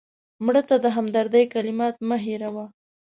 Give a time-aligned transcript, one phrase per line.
[0.45, 2.65] مړه ته د همدردۍ کلمات مه هېروه